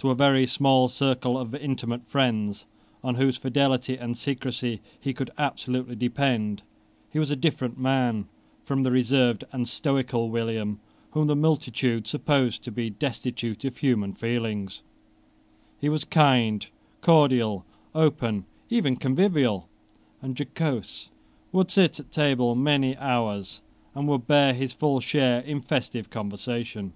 To 0.00 0.10
a 0.10 0.16
very 0.16 0.44
small 0.44 0.88
circle 0.88 1.38
of 1.38 1.54
intimate 1.54 2.04
friends, 2.04 2.66
on 3.04 3.14
whose 3.14 3.36
fidelity 3.36 3.96
and 3.96 4.16
secrecy 4.16 4.80
he 5.00 5.14
could 5.14 5.30
absolutely 5.38 5.94
depend, 5.94 6.62
he 7.12 7.20
was 7.20 7.30
a 7.30 7.36
different 7.36 7.78
man 7.78 8.26
from 8.64 8.82
the 8.82 8.90
reserved 8.90 9.44
and 9.52 9.68
stoical 9.68 10.30
William 10.30 10.80
whom 11.12 11.28
the 11.28 11.36
multitude 11.36 12.08
supposed 12.08 12.64
to 12.64 12.72
be 12.72 12.90
destitute 12.90 13.64
of 13.64 13.76
human 13.76 14.14
feelings. 14.14 14.82
He 15.80 15.88
was 15.88 16.02
kind, 16.02 16.66
cordial, 17.00 17.64
open, 17.94 18.46
even 18.68 18.96
convivial 18.96 19.68
and 20.20 20.36
jocose, 20.36 21.08
would 21.52 21.70
sit 21.70 22.00
at 22.00 22.10
table 22.10 22.56
many 22.56 22.96
hours, 22.96 23.60
and 23.94 24.08
would 24.08 24.26
bear 24.26 24.54
his 24.54 24.72
full 24.72 24.98
share 24.98 25.38
in 25.42 25.60
festive 25.60 26.10
conversation. 26.10 26.94